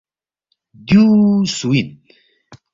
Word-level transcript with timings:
دیُو 0.87 1.05
سُو 1.55 1.69
اِن؟ 1.77 1.87